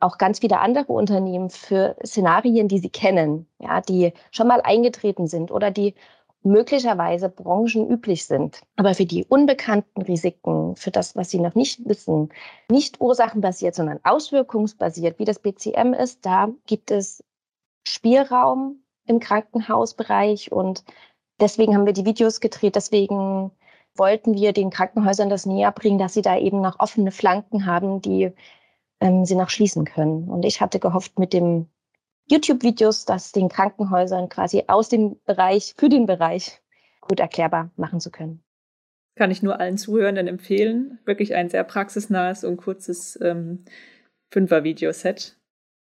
[0.00, 5.26] auch ganz viele andere Unternehmen für Szenarien, die sie kennen, ja, die schon mal eingetreten
[5.26, 5.94] sind oder die
[6.42, 8.62] möglicherweise branchenüblich sind.
[8.76, 12.30] Aber für die unbekannten Risiken, für das, was sie noch nicht wissen,
[12.70, 17.22] nicht ursachenbasiert, sondern auswirkungsbasiert, wie das BCM ist, da gibt es
[17.86, 20.84] Spielraum im Krankenhausbereich und
[21.40, 23.50] deswegen haben wir die Videos gedreht, deswegen
[23.96, 28.00] wollten wir den Krankenhäusern das näher bringen, dass sie da eben noch offene Flanken haben,
[28.00, 28.32] die
[29.00, 30.28] ähm, sie noch schließen können.
[30.28, 31.66] Und ich hatte gehofft, mit dem
[32.30, 36.62] YouTube-Videos das den Krankenhäusern quasi aus dem Bereich, für den Bereich
[37.00, 38.42] gut erklärbar machen zu können.
[39.16, 41.00] Kann ich nur allen Zuhörenden empfehlen.
[41.04, 43.64] Wirklich ein sehr praxisnahes und kurzes ähm,
[44.30, 45.36] Fünfer-Videoset.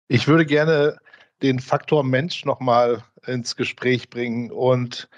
[0.09, 0.97] Ich würde gerne
[1.43, 5.09] den Faktor Mensch nochmal ins Gespräch bringen und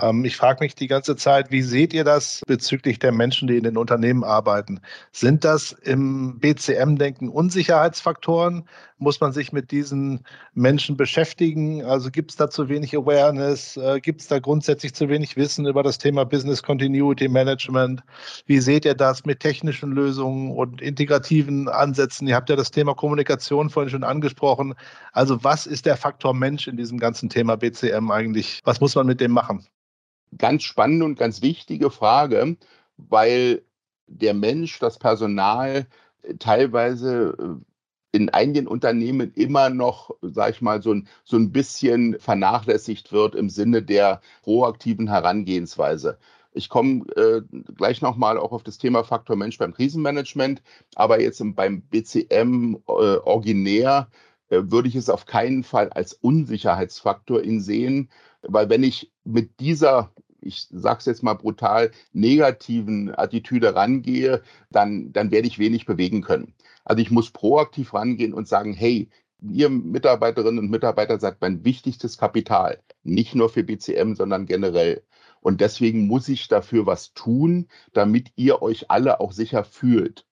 [0.00, 3.56] ähm, ich frage mich die ganze Zeit, wie seht ihr das bezüglich der Menschen, die
[3.56, 4.80] in den Unternehmen arbeiten?
[5.12, 8.68] Sind das im BCM-Denken Unsicherheitsfaktoren?
[8.98, 11.84] Muss man sich mit diesen Menschen beschäftigen?
[11.84, 13.76] Also gibt es da zu wenig Awareness?
[13.76, 18.02] Äh, gibt es da grundsätzlich zu wenig Wissen über das Thema Business Continuity Management?
[18.46, 22.26] Wie seht ihr das mit technischen Lösungen und integrativen Ansätzen?
[22.26, 24.74] Ihr habt ja das Thema Kommunikation vorhin schon angesprochen.
[25.12, 28.60] Also was ist der Faktor Mensch in diesem ganzen Thema BCM eigentlich?
[28.64, 29.66] Was muss man mit dem machen?
[30.38, 32.56] ganz spannende und ganz wichtige Frage,
[32.96, 33.62] weil
[34.06, 35.86] der Mensch, das Personal
[36.22, 37.64] äh, teilweise äh,
[38.16, 43.34] in einigen Unternehmen immer noch, sag ich mal, so ein, so ein bisschen vernachlässigt wird
[43.34, 46.18] im Sinne der proaktiven Herangehensweise.
[46.52, 47.42] Ich komme äh,
[47.76, 50.62] gleich nochmal auch auf das Thema Faktor Mensch beim Krisenmanagement,
[50.94, 54.08] aber jetzt beim BCM äh, originär
[54.48, 58.08] äh, würde ich es auf keinen Fall als Unsicherheitsfaktor in sehen,
[58.42, 65.12] weil wenn ich mit dieser ich sage es jetzt mal brutal, negativen Attitüde rangehe, dann,
[65.12, 66.54] dann werde ich wenig bewegen können.
[66.86, 69.10] Also ich muss proaktiv rangehen und sagen, hey,
[69.42, 75.02] ihr Mitarbeiterinnen und Mitarbeiter seid mein wichtigstes Kapital, nicht nur für BCM, sondern generell.
[75.40, 80.26] Und deswegen muss ich dafür was tun, damit ihr euch alle auch sicher fühlt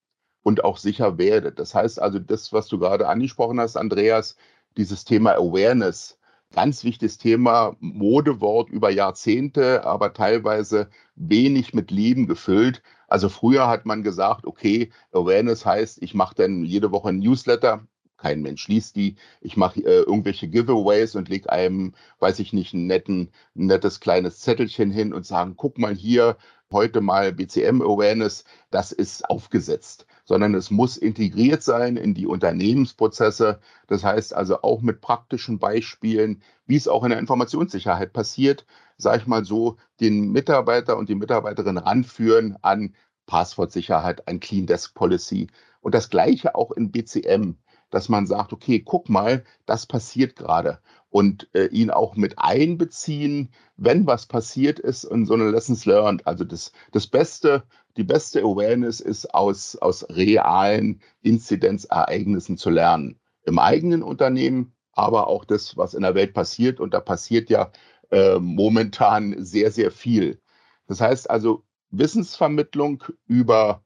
[0.45, 1.59] und auch sicher werdet.
[1.59, 4.37] Das heißt also, das, was du gerade angesprochen hast, Andreas,
[4.77, 6.19] dieses Thema Awareness,
[6.55, 12.81] ganz wichtiges Thema, Modewort über Jahrzehnte, aber teilweise wenig mit Leben gefüllt.
[13.15, 17.87] Also früher hat man gesagt, okay, Awareness heißt, ich mache dann jede Woche ein Newsletter.
[18.25, 19.17] Kein Mensch liest die.
[19.43, 24.41] Ich mache äh, irgendwelche Giveaways und lege einem, weiß ich nicht, ein, netten, nettes kleines
[24.41, 26.39] Zettelchen hin und sagen, guck mal hier,
[26.73, 33.61] heute mal BCM Awareness, das ist aufgesetzt sondern es muss integriert sein in die Unternehmensprozesse.
[33.87, 38.65] Das heißt also auch mit praktischen Beispielen, wie es auch in der Informationssicherheit passiert,
[38.97, 42.95] sage ich mal so, den Mitarbeiter und die Mitarbeiterin ranführen an
[43.27, 45.49] Passwortsicherheit, ein Clean Desk Policy.
[45.81, 47.57] Und das Gleiche auch in BCM,
[47.95, 50.81] dass man sagt, okay, guck mal, das passiert gerade
[51.11, 56.27] und äh, ihn auch mit einbeziehen, wenn was passiert ist und so eine Lessons learned.
[56.27, 57.63] Also das, das Beste,
[57.97, 63.21] die beste Awareness ist, aus, aus realen Inzidenzereignissen zu lernen.
[63.45, 66.81] Im eigenen Unternehmen, aber auch das, was in der Welt passiert.
[66.81, 67.71] Und da passiert ja
[68.11, 70.41] äh, momentan sehr, sehr viel.
[70.89, 73.85] Das heißt also, Wissensvermittlung über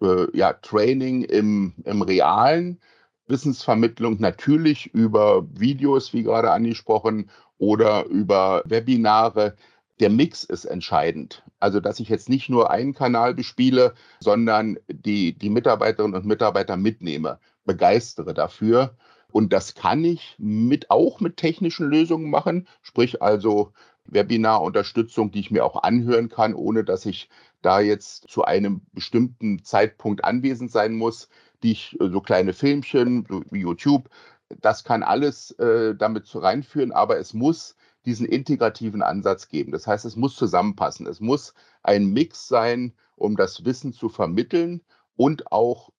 [0.00, 2.80] äh, ja, Training im, im Realen,
[3.28, 9.56] Wissensvermittlung natürlich über Videos, wie gerade angesprochen, oder über Webinare.
[10.00, 11.44] Der Mix ist entscheidend.
[11.60, 16.76] Also, dass ich jetzt nicht nur einen Kanal bespiele, sondern die, die Mitarbeiterinnen und Mitarbeiter
[16.76, 18.96] mitnehme, begeistere dafür.
[19.30, 23.72] Und das kann ich mit, auch mit technischen Lösungen machen, sprich also
[24.06, 27.30] Webinar-Unterstützung, die ich mir auch anhören kann, ohne dass ich
[27.62, 31.28] da jetzt zu einem bestimmten Zeitpunkt anwesend sein muss
[31.62, 34.08] die ich, äh, so kleine Filmchen, wie YouTube,
[34.60, 39.72] das kann alles äh, damit reinführen, aber es muss diesen integrativen Ansatz geben.
[39.72, 41.06] Das heißt, es muss zusammenpassen.
[41.06, 44.82] Es muss ein Mix sein, um das Wissen zu vermitteln
[45.16, 45.90] und auch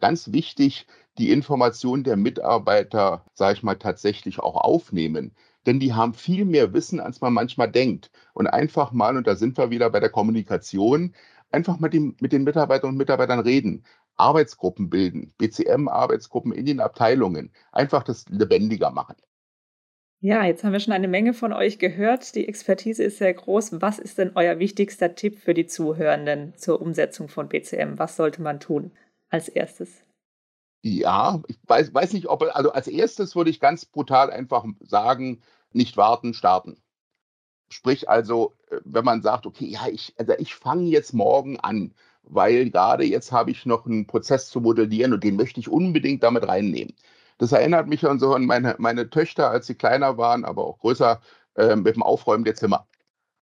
[0.00, 0.86] ganz wichtig,
[1.18, 5.34] die Informationen der Mitarbeiter, sage ich mal, tatsächlich auch aufnehmen.
[5.64, 8.10] Denn die haben viel mehr Wissen, als man manchmal denkt.
[8.34, 11.14] Und einfach mal, und da sind wir wieder bei der Kommunikation,
[11.50, 13.84] einfach mit, dem, mit den Mitarbeitern und Mitarbeitern reden.
[14.16, 19.16] Arbeitsgruppen bilden, BCM-Arbeitsgruppen in den Abteilungen, einfach das lebendiger machen.
[20.20, 22.34] Ja, jetzt haben wir schon eine Menge von euch gehört.
[22.34, 23.82] Die Expertise ist sehr groß.
[23.82, 27.98] Was ist denn euer wichtigster Tipp für die Zuhörenden zur Umsetzung von BCM?
[27.98, 28.92] Was sollte man tun
[29.28, 30.02] als erstes?
[30.82, 35.42] Ja, ich weiß, weiß nicht, ob, also als erstes würde ich ganz brutal einfach sagen,
[35.72, 36.80] nicht warten, starten.
[37.68, 41.94] Sprich also, äh, wenn man sagt, okay, ja, ich, also ich fange jetzt morgen an,
[42.26, 46.22] weil gerade jetzt habe ich noch einen Prozess zu modellieren und den möchte ich unbedingt
[46.22, 46.94] damit reinnehmen.
[47.38, 50.78] Das erinnert mich an so an meine, meine Töchter, als sie kleiner waren, aber auch
[50.78, 51.20] größer,
[51.56, 52.86] äh, mit dem Aufräumen der Zimmer.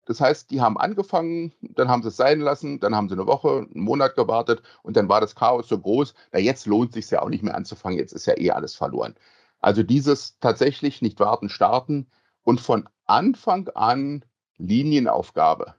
[0.05, 3.27] Das heißt, die haben angefangen, dann haben sie es sein lassen, dann haben sie eine
[3.27, 6.15] Woche, einen Monat gewartet und dann war das Chaos so groß.
[6.31, 8.75] Na, jetzt lohnt es sich ja auch nicht mehr anzufangen, jetzt ist ja eh alles
[8.75, 9.15] verloren.
[9.59, 12.07] Also dieses tatsächlich nicht warten, starten
[12.43, 14.25] und von Anfang an
[14.57, 15.75] Linienaufgabe.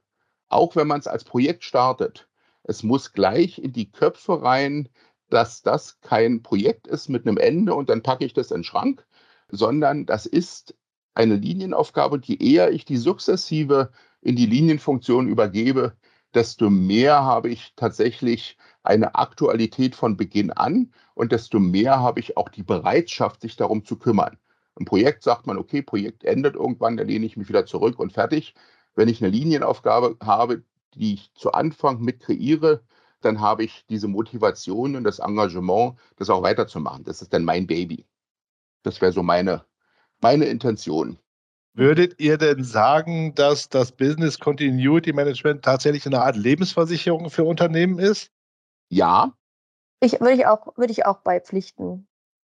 [0.49, 2.29] Auch wenn man es als Projekt startet,
[2.64, 4.88] es muss gleich in die Köpfe rein,
[5.29, 8.64] dass das kein Projekt ist mit einem Ende und dann packe ich das in den
[8.64, 9.07] Schrank,
[9.49, 10.75] sondern das ist
[11.14, 15.96] eine Linienaufgabe, die eher ich die sukzessive in die Linienfunktion übergebe,
[16.35, 22.37] desto mehr habe ich tatsächlich eine Aktualität von Beginn an und desto mehr habe ich
[22.37, 24.38] auch die Bereitschaft, sich darum zu kümmern.
[24.79, 28.12] Im Projekt sagt man, okay, Projekt endet irgendwann, dann lehne ich mich wieder zurück und
[28.12, 28.55] fertig.
[28.94, 30.62] Wenn ich eine Linienaufgabe habe,
[30.94, 32.83] die ich zu Anfang mit kreiere,
[33.20, 37.05] dann habe ich diese Motivation und das Engagement, das auch weiterzumachen.
[37.05, 38.07] Das ist dann mein Baby.
[38.83, 39.64] Das wäre so meine,
[40.20, 41.18] meine Intention.
[41.74, 47.98] Würdet ihr denn sagen, dass das Business Continuity Management tatsächlich eine Art Lebensversicherung für Unternehmen
[47.98, 48.33] ist?
[48.88, 49.33] Ja.
[50.00, 52.09] Ich, würde, ich auch, würde ich auch beipflichten.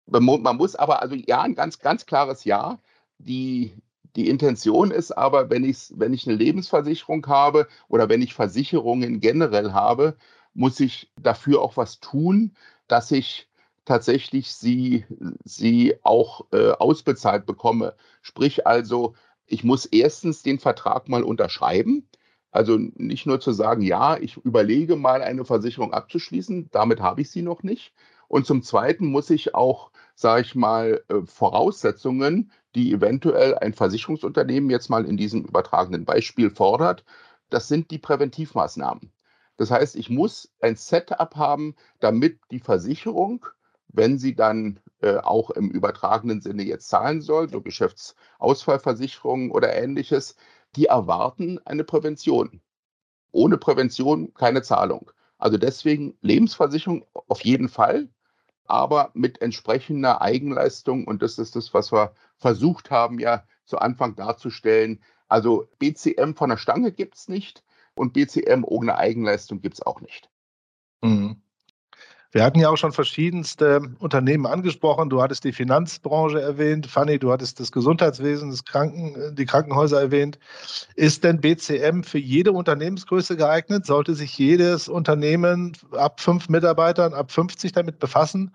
[0.06, 2.78] Man muss aber, also ja, ein ganz, ganz klares Ja.
[3.18, 3.76] Die,
[4.18, 9.20] die Intention ist aber, wenn ich, wenn ich eine Lebensversicherung habe oder wenn ich Versicherungen
[9.20, 10.16] generell habe,
[10.54, 12.56] muss ich dafür auch was tun,
[12.88, 13.48] dass ich
[13.84, 15.04] tatsächlich sie,
[15.44, 17.94] sie auch äh, ausbezahlt bekomme.
[18.20, 19.14] Sprich also,
[19.46, 22.08] ich muss erstens den Vertrag mal unterschreiben.
[22.50, 27.30] Also nicht nur zu sagen, ja, ich überlege mal eine Versicherung abzuschließen, damit habe ich
[27.30, 27.92] sie noch nicht.
[28.28, 34.70] Und zum Zweiten muss ich auch, sage ich mal, äh, Voraussetzungen, die eventuell ein Versicherungsunternehmen
[34.70, 37.04] jetzt mal in diesem übertragenen Beispiel fordert,
[37.50, 39.12] das sind die Präventivmaßnahmen.
[39.56, 43.46] Das heißt, ich muss ein Setup haben, damit die Versicherung
[43.88, 50.36] wenn sie dann äh, auch im übertragenen Sinne jetzt zahlen soll, so Geschäftsausfallversicherungen oder ähnliches,
[50.76, 52.60] die erwarten eine Prävention.
[53.32, 55.10] Ohne Prävention keine Zahlung.
[55.38, 58.08] Also deswegen Lebensversicherung auf jeden Fall,
[58.68, 61.06] aber mit entsprechender Eigenleistung.
[61.06, 65.02] Und das ist das, was wir versucht haben, ja zu Anfang darzustellen.
[65.26, 70.00] Also BCM von der Stange gibt es nicht und BCM ohne Eigenleistung gibt es auch
[70.00, 70.30] nicht.
[71.02, 71.42] Mhm.
[72.30, 75.08] Wir hatten ja auch schon verschiedenste Unternehmen angesprochen.
[75.08, 76.86] Du hattest die Finanzbranche erwähnt.
[76.86, 80.38] Fanny, du hattest das Gesundheitswesen, das Kranken, die Krankenhäuser erwähnt.
[80.94, 83.86] Ist denn BCM für jede Unternehmensgröße geeignet?
[83.86, 88.54] Sollte sich jedes Unternehmen ab fünf Mitarbeitern, ab 50 damit befassen?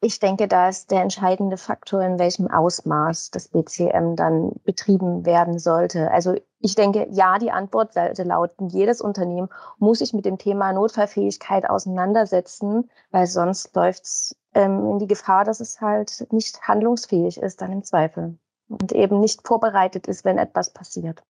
[0.00, 5.58] Ich denke, da ist der entscheidende Faktor, in welchem Ausmaß das BCM dann betrieben werden
[5.58, 6.10] sollte.
[6.10, 10.72] Also ich denke, ja, die Antwort sollte lauten, jedes Unternehmen muss sich mit dem Thema
[10.72, 17.38] Notfallfähigkeit auseinandersetzen, weil sonst läuft es ähm, in die Gefahr, dass es halt nicht handlungsfähig
[17.38, 21.22] ist, dann im Zweifel und eben nicht vorbereitet ist, wenn etwas passiert.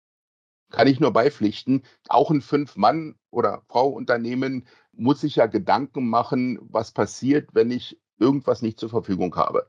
[0.71, 1.83] Kann ich nur beipflichten.
[2.09, 8.61] Auch ein Fünf-Mann- oder Frau-Unternehmen muss sich ja Gedanken machen, was passiert, wenn ich irgendwas
[8.61, 9.69] nicht zur Verfügung habe.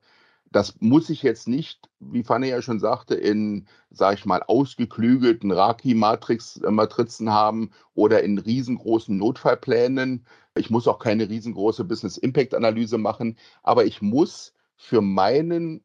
[0.51, 5.51] Das muss ich jetzt nicht, wie Fanny ja schon sagte, in, sage ich mal, ausgeklügelten
[5.51, 10.25] Raki-Matrizen äh, haben oder in riesengroßen Notfallplänen.
[10.55, 15.83] Ich muss auch keine riesengroße Business-Impact-Analyse machen, aber ich muss für meinen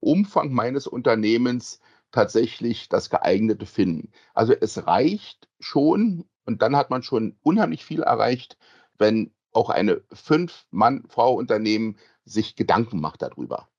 [0.00, 4.10] Umfang meines Unternehmens tatsächlich das geeignete finden.
[4.34, 8.58] Also es reicht schon und dann hat man schon unheimlich viel erreicht,
[8.98, 13.69] wenn auch eine Fünf-Mann-Frau-Unternehmen sich Gedanken macht darüber.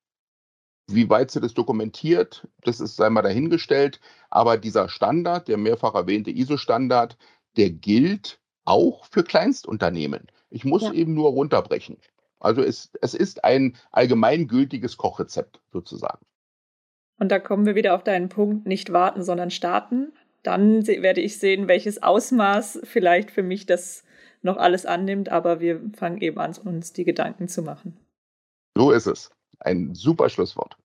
[0.94, 4.00] Wie weit sie das dokumentiert, das ist einmal dahingestellt.
[4.30, 7.18] Aber dieser Standard, der mehrfach erwähnte ISO-Standard,
[7.58, 10.28] der gilt auch für Kleinstunternehmen.
[10.50, 10.94] Ich muss ja.
[10.94, 11.98] eben nur runterbrechen.
[12.40, 16.26] Also es, es ist ein allgemeingültiges Kochrezept sozusagen.
[17.20, 20.12] Und da kommen wir wieder auf deinen Punkt, nicht warten, sondern starten.
[20.42, 24.04] Dann werde ich sehen, welches Ausmaß vielleicht für mich das
[24.42, 27.96] noch alles annimmt, aber wir fangen eben an, uns die Gedanken zu machen.
[28.76, 29.30] So ist es.
[29.60, 30.78] Ein super Schlusswort.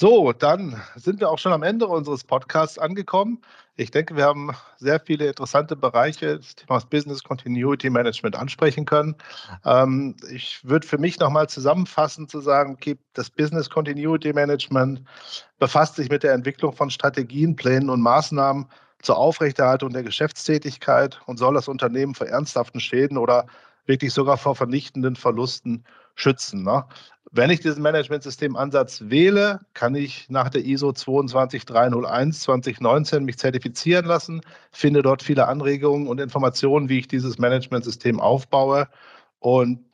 [0.00, 3.42] So, dann sind wir auch schon am Ende unseres Podcasts angekommen.
[3.74, 9.16] Ich denke, wir haben sehr viele interessante Bereiche des Themas Business Continuity Management ansprechen können.
[9.64, 15.02] Ähm, ich würde für mich nochmal zusammenfassen zu sagen, okay, das Business Continuity Management
[15.58, 18.68] befasst sich mit der Entwicklung von Strategien, Plänen und Maßnahmen
[19.02, 23.46] zur Aufrechterhaltung der Geschäftstätigkeit und soll das Unternehmen vor ernsthaften Schäden oder
[23.86, 25.82] wirklich sogar vor vernichtenden Verlusten
[26.18, 26.62] schützen.
[26.62, 26.84] Ne?
[27.30, 34.40] Wenn ich diesen Management-System-Ansatz wähle, kann ich nach der ISO 22301 2019 mich zertifizieren lassen,
[34.72, 38.88] finde dort viele Anregungen und Informationen, wie ich dieses Management-System aufbaue.
[39.40, 39.84] Und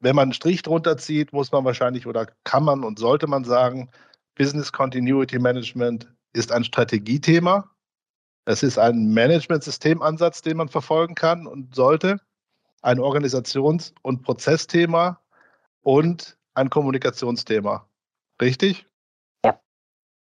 [0.00, 3.44] wenn man einen Strich drunter zieht, muss man wahrscheinlich oder kann man und sollte man
[3.44, 3.90] sagen,
[4.36, 7.68] Business Continuity Management ist ein Strategiethema.
[8.44, 12.20] Es ist ein Management-Systemansatz, den man verfolgen kann und sollte,
[12.82, 15.20] ein Organisations- und Prozessthema
[15.88, 17.88] und ein Kommunikationsthema.
[18.42, 18.86] Richtig?
[19.42, 19.58] Ja.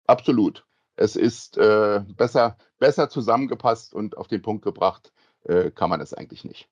[0.06, 0.66] Absolut.
[0.96, 5.10] Es ist äh, besser, besser zusammengepasst und auf den Punkt gebracht,
[5.44, 6.68] äh, kann man es eigentlich nicht.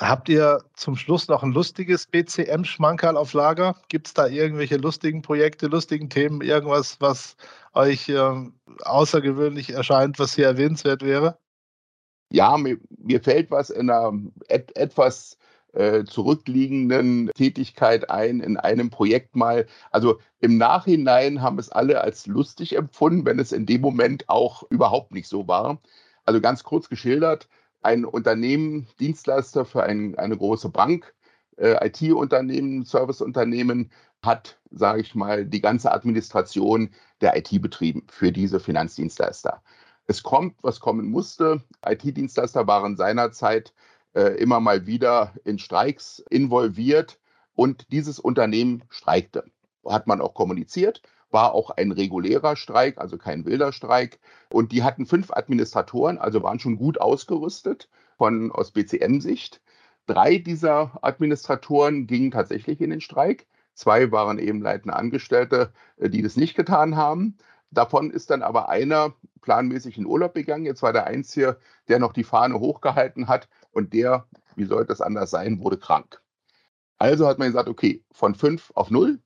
[0.00, 3.80] Habt ihr zum Schluss noch ein lustiges BCM-Schmankerl auf Lager?
[3.86, 7.36] Gibt es da irgendwelche lustigen Projekte, lustigen Themen, irgendwas, was
[7.74, 8.50] euch äh,
[8.82, 11.38] außergewöhnlich erscheint, was hier erwähnenswert wäre?
[12.32, 14.12] Ja, mir, mir fällt was in einer
[14.48, 15.38] et, etwas
[15.76, 19.66] äh, zurückliegenden Tätigkeit ein, in einem Projekt mal.
[19.90, 24.62] Also im Nachhinein haben es alle als lustig empfunden, wenn es in dem Moment auch
[24.70, 25.80] überhaupt nicht so war.
[26.24, 27.48] Also ganz kurz geschildert,
[27.82, 31.14] ein Unternehmen, Dienstleister für ein, eine große Bank,
[31.56, 33.90] äh, IT-Unternehmen, Serviceunternehmen,
[34.22, 39.62] hat, sage ich mal, die ganze Administration der IT betrieben für diese Finanzdienstleister.
[40.06, 41.62] Es kommt, was kommen musste.
[41.84, 43.72] IT-Dienstleister waren seinerzeit
[44.22, 47.18] immer mal wieder in Streiks involviert
[47.54, 49.44] und dieses Unternehmen streikte.
[49.84, 54.18] Hat man auch kommuniziert, war auch ein regulärer Streik, also kein wilder Streik.
[54.50, 59.60] Und die hatten fünf Administratoren, also waren schon gut ausgerüstet von aus BCM-Sicht.
[60.06, 63.46] Drei dieser Administratoren gingen tatsächlich in den Streik.
[63.74, 67.36] Zwei waren eben leitende Angestellte, äh, die das nicht getan haben.
[67.76, 69.12] Davon ist dann aber einer
[69.42, 70.64] planmäßig in Urlaub gegangen.
[70.64, 71.58] Jetzt war der Einzige,
[71.88, 76.22] der noch die Fahne hochgehalten hat und der, wie sollte es anders sein, wurde krank.
[76.96, 79.20] Also hat man gesagt, okay, von fünf auf null.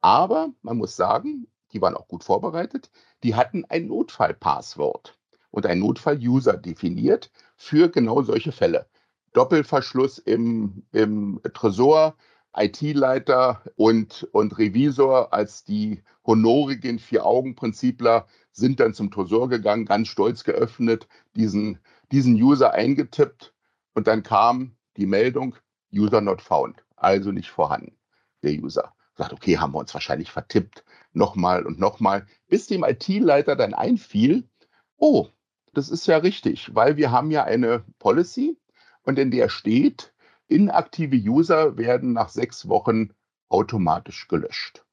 [0.00, 2.88] Aber man muss sagen, die waren auch gut vorbereitet.
[3.24, 5.18] Die hatten ein Notfallpasswort
[5.50, 8.86] und ein Notfall-User definiert für genau solche Fälle.
[9.32, 12.14] Doppelverschluss im, im Tresor,
[12.58, 20.44] IT-Leiter und, und Revisor als die honorigen Vier-Augen-Prinzipler sind dann zum Tresor gegangen, ganz stolz
[20.44, 21.78] geöffnet, diesen,
[22.12, 23.54] diesen User eingetippt
[23.94, 25.54] und dann kam die Meldung,
[25.92, 27.96] User not found, also nicht vorhanden,
[28.42, 28.94] der User.
[29.14, 34.48] Sagt, okay, haben wir uns wahrscheinlich vertippt, nochmal und nochmal, bis dem IT-Leiter dann einfiel,
[34.96, 35.28] oh,
[35.74, 38.58] das ist ja richtig, weil wir haben ja eine Policy
[39.02, 40.12] und in der steht,
[40.48, 43.10] inaktive User werden nach sechs Wochen
[43.48, 44.84] automatisch gelöscht.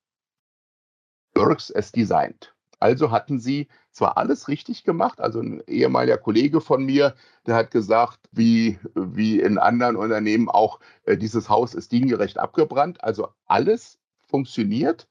[1.35, 2.53] Works as designed.
[2.79, 7.71] Also hatten sie zwar alles richtig gemacht, also ein ehemaliger Kollege von mir, der hat
[7.71, 13.03] gesagt, wie, wie in anderen Unternehmen auch, äh, dieses Haus ist diengerecht abgebrannt.
[13.03, 13.97] Also alles
[14.27, 15.07] funktioniert,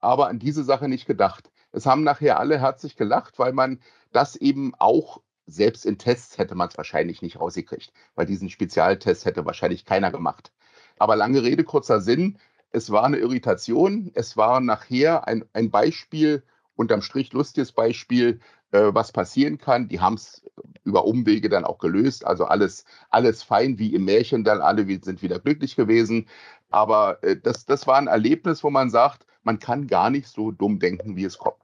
[0.00, 1.50] aber an diese Sache nicht gedacht.
[1.72, 3.80] Es haben nachher alle herzlich gelacht, weil man
[4.12, 9.24] das eben auch selbst in Tests hätte man es wahrscheinlich nicht rausgekriegt, weil diesen Spezialtest
[9.24, 10.52] hätte wahrscheinlich keiner gemacht.
[10.98, 12.38] Aber lange Rede, kurzer Sinn,
[12.70, 16.42] es war eine Irritation, es war nachher ein, ein Beispiel,
[16.76, 18.40] unterm Strich lustiges Beispiel,
[18.72, 19.88] äh, was passieren kann.
[19.88, 20.42] Die haben es
[20.82, 22.26] über Umwege dann auch gelöst.
[22.26, 26.28] Also alles, alles fein, wie im Märchen, dann alle sind wieder glücklich gewesen.
[26.70, 30.50] Aber äh, das, das war ein Erlebnis, wo man sagt, man kann gar nicht so
[30.50, 31.63] dumm denken, wie es kommt.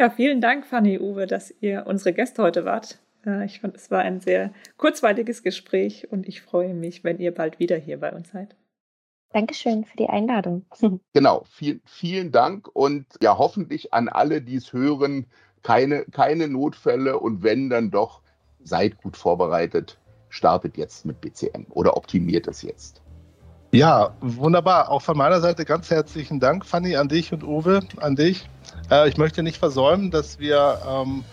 [0.00, 2.98] Ja, vielen Dank, Fanny Uwe, dass ihr unsere Gäste heute wart.
[3.26, 7.34] Äh, ich fand, es war ein sehr kurzweiliges Gespräch und ich freue mich, wenn ihr
[7.34, 8.56] bald wieder hier bei uns seid.
[9.34, 10.64] Dankeschön für die Einladung.
[11.12, 15.26] Genau, viel, vielen Dank und ja, hoffentlich an alle, die es hören,
[15.62, 18.22] keine, keine Notfälle und wenn dann doch,
[18.64, 19.98] seid gut vorbereitet,
[20.30, 23.02] startet jetzt mit BCM oder optimiert es jetzt.
[23.72, 24.90] Ja, wunderbar.
[24.90, 28.48] Auch von meiner Seite ganz herzlichen Dank, Fanny, an dich und Uwe, an dich.
[28.90, 31.24] Äh, ich möchte nicht versäumen, dass wir ähm,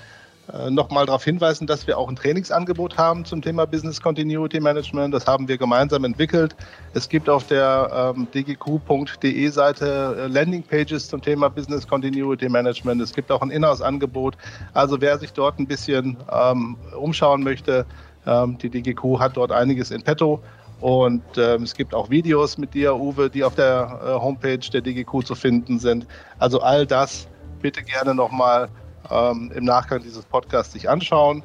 [0.53, 5.13] äh, nochmal darauf hinweisen, dass wir auch ein Trainingsangebot haben zum Thema Business Continuity Management.
[5.13, 6.55] Das haben wir gemeinsam entwickelt.
[6.93, 13.01] Es gibt auf der ähm, dgq.de Seite äh, Landingpages zum Thema Business Continuity Management.
[13.01, 14.37] Es gibt auch ein Inhouse-Angebot.
[14.73, 17.85] Also wer sich dort ein bisschen ähm, umschauen möchte,
[18.25, 20.41] ähm, die DGQ hat dort einiges in petto.
[20.79, 24.81] Und ähm, es gibt auch Videos mit dir, Uwe, die auf der äh, Homepage der
[24.81, 26.05] DGQ zu finden sind.
[26.39, 27.27] Also all das
[27.61, 28.69] bitte gerne nochmal
[29.09, 31.41] ähm, im Nachgang dieses Podcasts sich anschauen.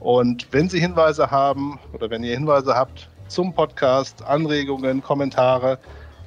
[0.00, 5.78] Und wenn Sie Hinweise haben oder wenn ihr Hinweise habt zum Podcast, Anregungen, Kommentare,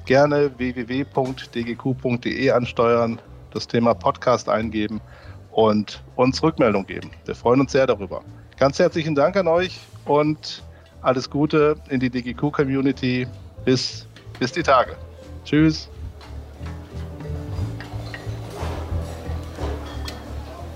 [0.04, 3.20] gerne www.dgq.de ansteuern,
[3.52, 5.00] das Thema Podcast eingeben
[5.52, 7.10] und uns Rückmeldung geben.
[7.24, 8.22] Wir freuen uns sehr darüber.
[8.58, 10.64] Ganz herzlichen Dank an euch und
[11.00, 13.26] alles Gute in die DGQ-Community.
[13.64, 14.06] Bis,
[14.38, 14.96] bis die Tage.
[15.44, 15.88] Tschüss.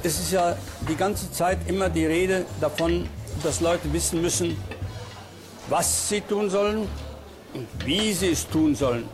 [0.05, 0.57] Es ist ja
[0.89, 3.09] die ganze Zeit immer die Rede davon,
[3.43, 4.57] dass Leute wissen müssen,
[5.69, 6.89] was sie tun sollen
[7.55, 9.05] und wie sie es tun sollen.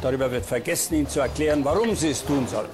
[0.00, 2.70] Darüber wird vergessen, ihnen zu erklären, warum sie es tun sollen.